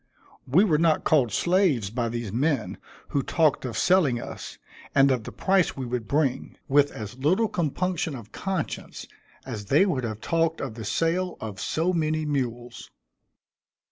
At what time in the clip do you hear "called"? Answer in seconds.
1.03-1.31